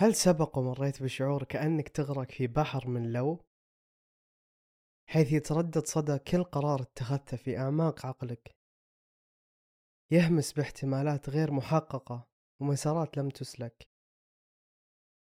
[0.00, 3.44] هل سبق ومريت بشعور كأنك تغرق في بحر من لو؟
[5.08, 8.56] حيث يتردد صدى كل قرار اتخذته في أعماق عقلك
[10.10, 12.28] يهمس باحتمالات غير محققة
[12.60, 13.88] ومسارات لم تسلك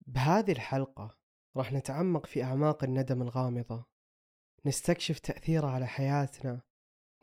[0.06, 1.18] بهذه الحلقة
[1.56, 3.86] راح نتعمق في أعماق الندم الغامضة
[4.66, 6.62] نستكشف تأثيره على حياتنا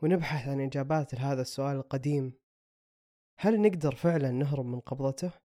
[0.02, 2.32] ونبحث عن إجابات لهذا السؤال القديم
[3.38, 5.47] هل نقدر فعلا نهرب من قبضته؟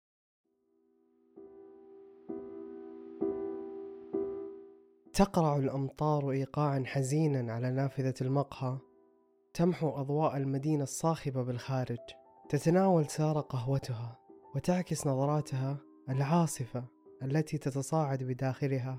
[5.19, 8.79] تقرع الأمطار إيقاعا حزينا على نافذة المقهى.
[9.55, 11.99] تمحو أضواء المدينة الصاخبة بالخارج.
[12.49, 14.19] تتناول سارة قهوتها
[14.55, 16.85] وتعكس نظراتها العاصفة
[17.23, 18.99] التي تتصاعد بداخلها.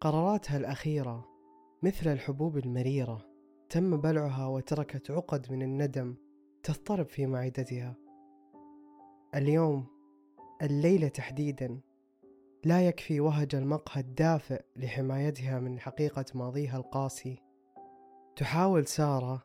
[0.00, 1.28] قراراتها الأخيرة
[1.82, 3.26] مثل الحبوب المريرة.
[3.70, 6.16] تم بلعها وتركت عقد من الندم
[6.62, 7.96] تضطرب في معدتها.
[9.34, 9.86] اليوم
[10.62, 11.80] الليلة تحديدا.
[12.64, 17.42] لا يكفي وهج المقهى الدافئ لحمايتها من حقيقة ماضيها القاسي.
[18.36, 19.42] تحاول سارة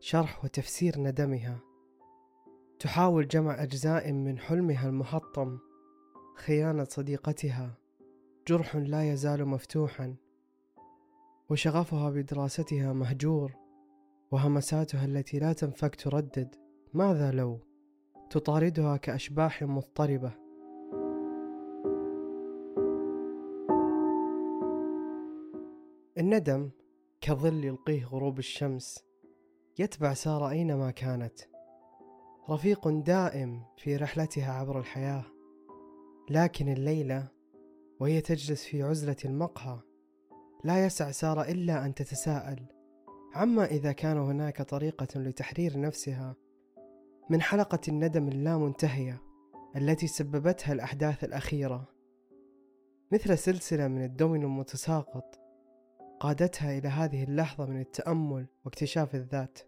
[0.00, 1.60] شرح وتفسير ندمها.
[2.78, 5.58] تحاول جمع أجزاء من حلمها المحطم
[6.36, 7.78] خيانة صديقتها.
[8.48, 10.16] جرح لا يزال مفتوحا.
[11.50, 13.52] وشغفها بدراستها مهجور.
[14.30, 16.54] وهمساتها التي لا تنفك تردد.
[16.94, 17.60] ماذا لو؟
[18.30, 20.45] تطاردها كأشباح مضطربة.
[26.18, 26.70] الندم
[27.20, 29.04] كظل يلقيه غروب الشمس
[29.78, 31.40] يتبع سارة أينما كانت.
[32.50, 35.24] رفيق دائم في رحلتها عبر الحياة
[36.30, 37.28] لكن الليلة
[38.00, 39.78] وهي تجلس في عزلة المقهى
[40.64, 42.66] لا يسع سارة إلا أن تتساءل
[43.34, 46.36] عما إذا كان هناك طريقة لتحرير نفسها
[47.30, 49.22] من حلقة الندم اللامنتهية
[49.76, 51.88] التي سببتها الأحداث الأخيرة؟
[53.12, 55.45] مثل سلسلة من الدومينو المتساقط
[56.20, 59.58] قادتها إلى هذه اللحظة من التأمل واكتشاف الذات.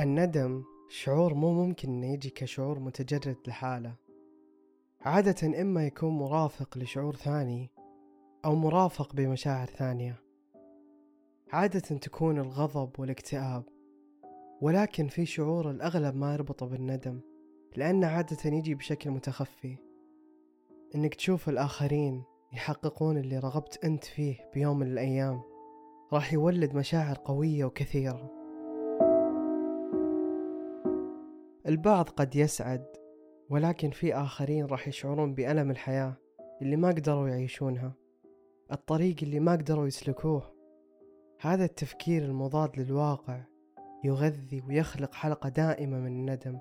[0.00, 3.94] الندم شعور مو ممكن إنه يجي كشعور متجرد لحالة.
[5.00, 7.70] عادة إما يكون مرافق لشعور ثاني
[8.44, 10.22] أو مرافق بمشاعر ثانية.
[11.52, 13.64] عادة تكون الغضب والاكتئاب
[14.60, 17.20] ولكن في شعور الأغلب ما يربطه بالندم
[17.76, 19.91] لأنه عادة يجي بشكل متخفي.
[20.94, 22.22] إنك تشوف الآخرين
[22.52, 25.42] يحققون اللي رغبت أنت فيه بيوم من الأيام.
[26.12, 28.30] راح يولد مشاعر قوية وكثيرة.
[31.66, 32.86] البعض قد يسعد
[33.50, 36.16] ولكن في آخرين راح يشعرون بألم الحياة
[36.62, 37.94] اللي ما قدروا يعيشونها.
[38.72, 40.42] الطريق اللي ما قدروا يسلكوه.
[41.40, 43.40] هذا التفكير المضاد للواقع
[44.04, 46.58] يغذي ويخلق حلقة دائمة من الندم.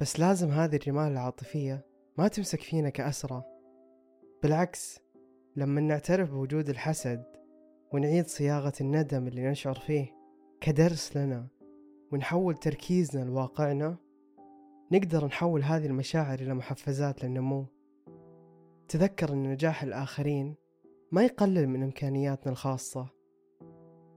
[0.00, 3.46] بس لازم هذه الرمال العاطفية ما تمسك فينا كأسرة.
[4.42, 5.00] بالعكس
[5.56, 7.24] لما نعترف بوجود الحسد
[7.92, 10.14] ونعيد صياغة الندم اللي نشعر فيه
[10.60, 11.48] كدرس لنا
[12.12, 13.96] ونحول تركيزنا لواقعنا
[14.92, 17.66] نقدر نحول هذه المشاعر إلى محفزات للنمو.
[18.88, 20.54] تذكر أن نجاح الآخرين
[21.12, 23.08] ما يقلل من إمكانياتنا الخاصة.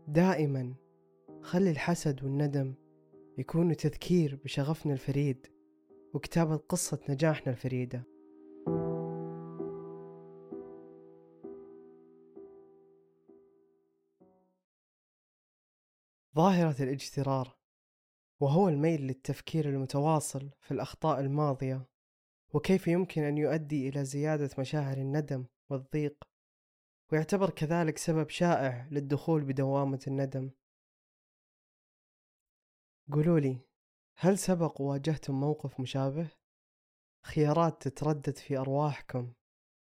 [0.08, 0.74] دائما
[1.42, 2.74] خلي الحسد والندم
[3.38, 5.48] يكونوا تذكير بشغفنا الفريد.
[6.14, 8.03] وكتابة قصة نجاحنا الفريدة.
[16.36, 17.58] ظاهرة الاجترار
[18.40, 21.86] وهو الميل للتفكير المتواصل في الأخطاء الماضية
[22.53, 26.24] وكيف يمكن أن يؤدي إلى زيادة مشاعر الندم والضيق
[27.12, 30.52] ويعتبر كذلك سبب شائع للدخول بدوامة الندم.
[33.12, 33.69] قولوا لي
[34.22, 36.28] هل سبق وواجهتم موقف مشابه؟
[37.25, 39.34] خيارات تتردد في أرواحكم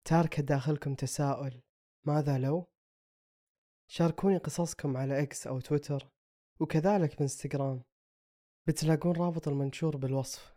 [0.05, 1.61] تاركة داخلكم تساؤل
[2.05, 2.65] ماذا لو؟
[3.91, 6.09] شاركوني قصصكم على إكس أو تويتر
[6.61, 7.83] وكذلك بإنستغرام
[8.67, 10.55] بتلاقون رابط المنشور بالوصف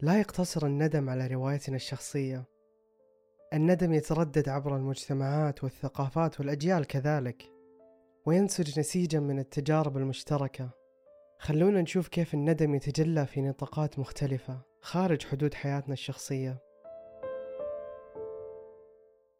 [0.00, 2.53] لا يقتصر الندم على روايتنا الشخصية
[3.54, 7.52] الندم يتردد عبر المجتمعات والثقافات والأجيال كذلك
[8.26, 10.70] وينسج نسيجا من التجارب المشتركة.
[11.38, 16.58] خلونا نشوف كيف الندم يتجلى في نطاقات مختلفة خارج حدود حياتنا الشخصية.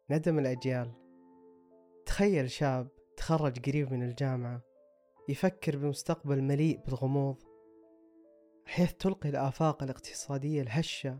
[0.09, 0.91] ندم الأجيال.
[2.05, 2.87] تخيل شاب
[3.17, 4.61] تخرج قريب من الجامعة
[5.29, 7.43] يفكر بمستقبل مليء بالغموض
[8.65, 11.19] حيث تلقي الآفاق الاقتصادية الهشة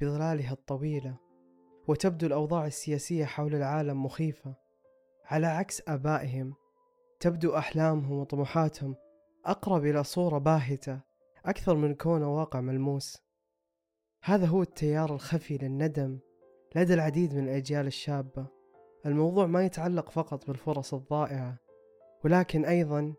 [0.00, 1.31] بظلالها الطويلة.
[1.88, 4.54] وتبدو الأوضاع السياسية حول العالم مخيفة.
[5.24, 6.54] على عكس آبائهم
[7.20, 8.96] تبدو أحلامهم وطموحاتهم
[9.44, 11.00] أقرب إلى صورة باهتة
[11.44, 13.22] أكثر من كونه واقع ملموس.
[14.24, 16.18] هذا هو التيار الخفي للندم
[16.76, 18.46] لدى العديد من الأجيال الشابة.
[19.06, 21.58] الموضوع ما يتعلق فقط بالفرص الضائعة
[22.24, 23.14] ولكن أيضا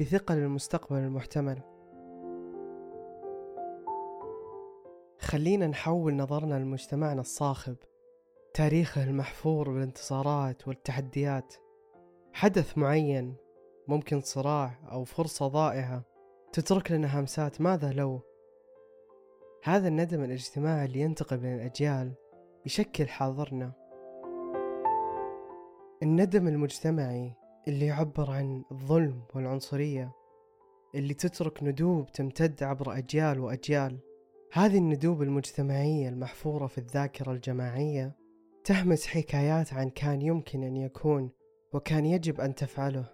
[0.00, 1.60] بثقل المستقبل المحتمل.
[5.18, 7.76] خلينا نحول نظرنا لمجتمعنا الصاخب.
[8.56, 11.54] تاريخه المحفور بالانتصارات والتحديات.
[12.32, 13.36] حدث معين
[13.88, 16.04] ممكن صراع أو فرصة ضائعة
[16.52, 18.20] تترك لنا همسات ماذا لو؟
[19.64, 22.14] هذا الندم الاجتماعي اللي ينتقل بين الأجيال
[22.66, 23.72] يشكل حاضرنا.
[26.02, 27.32] الندم المجتمعي
[27.68, 30.12] اللي يعبر عن الظلم والعنصرية
[30.94, 33.98] اللي تترك ندوب تمتد عبر أجيال وأجيال.
[34.52, 38.25] هذه الندوب المجتمعية المحفورة في الذاكرة الجماعية
[38.66, 41.30] تهمس حكايات عما كان يمكن أن يكون
[41.72, 43.06] وكان يجب أن تفعله.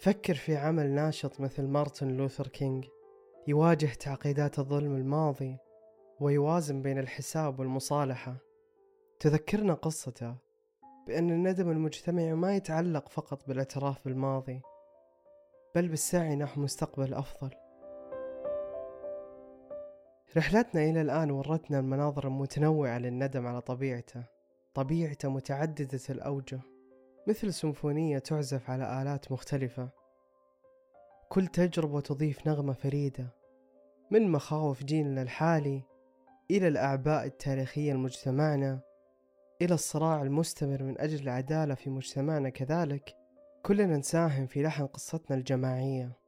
[0.00, 2.84] فكر في عمل ناشط مثل مارتن لوثر كينج
[3.48, 5.58] يواجه تعقيدات الظلم الماضي
[6.20, 8.36] ويوازن بين الحساب والمصالحة.
[9.20, 10.36] تذكرنا قصته
[11.06, 14.60] بأن الندم المجتمعي ما يتعلق فقط بالاعتراف بالماضي
[15.74, 17.61] بل بالسعي نحو مستقبل أفضل.
[20.36, 24.24] رحلتنا إلى الآن ورتنا المناظر المتنوعة للندم على طبيعته
[24.74, 26.60] طبيعته متعددة الأوجه
[27.28, 29.88] مثل سيمفونية تعزف على آلات مختلفة.
[31.28, 33.26] كل تجربة تضيف نغمة فريدة
[34.10, 35.82] من مخاوف جيلنا الحالي
[36.50, 38.80] إلى الأعباء التاريخية لمجتمعنا
[39.62, 43.16] إلى الصراع المستمر من أجل العدالة في مجتمعنا كذلك
[43.62, 46.21] كلنا نساهم في لحن قصتنا الجماعية.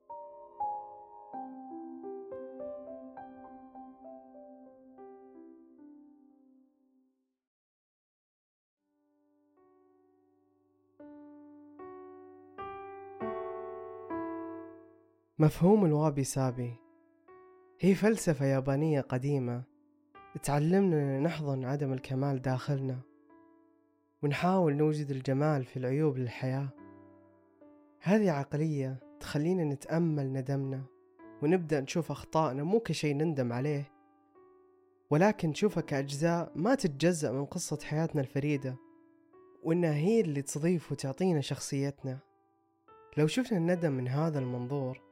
[15.38, 16.74] مفهوم الوابي سابي
[17.80, 19.62] هي فلسفة يابانية قديمة
[20.42, 23.00] تعلمنا نحضن عدم الكمال داخلنا
[24.22, 26.68] ونحاول نوجد الجمال في العيوب للحياة.
[28.00, 30.82] هذه عقلية تخلينا نتأمل ندمنا
[31.42, 33.92] ونبدأ نشوف أخطائنا مو كشي نندم عليه
[35.10, 38.76] ولكن نشوفها كأجزاء ما تتجزأ من قصة حياتنا الفريدة
[39.62, 42.18] وإنها هي اللي تضيف وتعطينا شخصيتنا.
[43.16, 45.03] لو شفنا الندم من هذا المنظور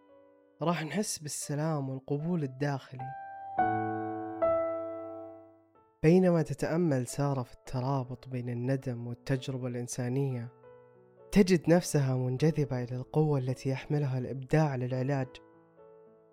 [0.62, 3.08] راح نحس بالسلام والقبول الداخلي.
[6.02, 10.48] بينما تتأمل سارة في الترابط بين الندم والتجربة الإنسانية
[11.32, 15.28] تجد نفسها منجذبة إلى القوة التي يحملها الإبداع للعلاج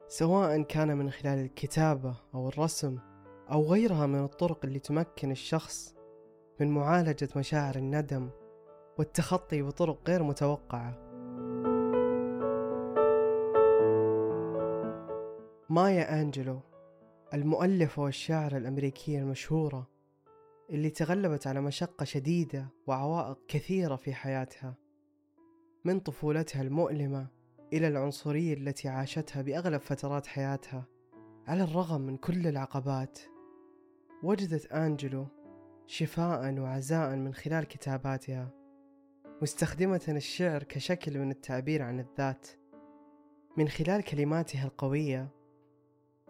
[0.08, 2.98] سواء كان من خلال الكتابة أو الرسم
[3.52, 5.96] أو غيرها من الطرق اللي تمكن الشخص
[6.60, 8.30] من معالجة مشاعر الندم
[8.98, 11.09] والتخطي بطرق غير متوقعة.
[15.72, 16.60] مايا أنجلو
[17.34, 19.88] المؤلفة والشاعرة الأمريكية المشهورة
[20.70, 24.76] اللي تغلبت على مشقة شديدة وعوائق كثيرة في حياتها
[25.86, 27.28] من طفولتها المؤلمة
[27.74, 30.86] إلى العنصرية التي عاشتها بأغلب فترات حياتها
[31.48, 33.20] على الرغم من كل العقبات.
[34.24, 35.28] وجدت أنجلو
[35.88, 38.52] شفاء وعزاء من خلال كتاباتها
[39.42, 42.48] مستخدمة الشعر كشكل من التعبير عن الذات
[43.58, 45.39] من خلال كلماتها القوية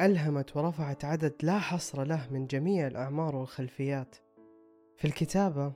[0.01, 4.15] ألهمت ورفعت عدد لا حصر له من جميع الأعمار والخلفيات.
[4.97, 5.73] في الكتابة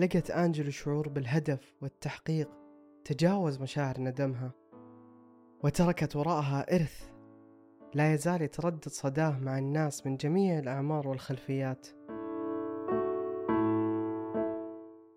[0.00, 2.50] لقت أنجلو شعور بالهدف والتحقيق
[3.04, 4.52] تجاوز مشاعر ندمها
[5.64, 7.10] وتركت وراءها إرث
[7.94, 11.86] لا يزال يتردد صداه مع الناس من جميع الأعمار والخلفيات.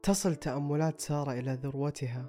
[0.04, 2.26] تصل تأملات سارة إلى ذروتها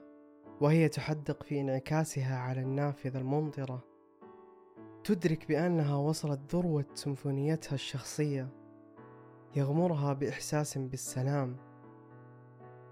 [0.60, 3.91] وهي تحدق في انعكاسها على النافذة الممطرة.
[5.04, 8.48] تدرك بأنها وصلت ذروة سيمفونيتها الشخصية
[9.56, 11.56] يغمرها بإحساس بالسلام.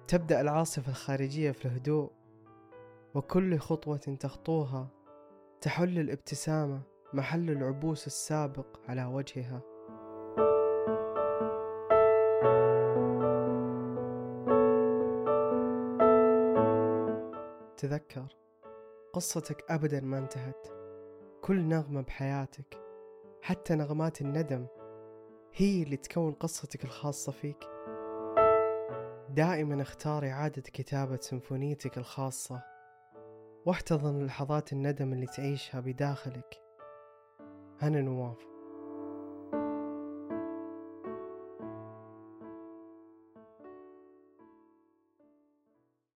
[0.08, 2.10] تبدأ العاصفة الخارجية في الهدوء
[3.14, 4.88] وكل خطوة تخطوها
[5.60, 9.62] تحل الابتسامة محل العبوس السابق على وجهها.
[17.76, 18.36] تذكر
[19.12, 20.79] قصتك أبدا ما انتهت.
[21.42, 22.80] كل نغمة بحياتك
[23.42, 24.66] حتى نغمات الندم
[25.54, 27.64] هي اللي تكون قصتك الخاصة فيك.
[29.28, 32.62] دائما اختار إعادة كتابة سيمفونيتك الخاصة
[33.66, 36.62] واحتضن لحظات الندم اللي تعيشها بداخلك.
[37.82, 38.46] أنا نواف.